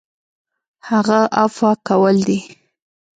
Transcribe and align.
هغه 0.87 1.19
عفوه 1.41 1.71
کول 1.87 2.15
دي. 2.27 2.39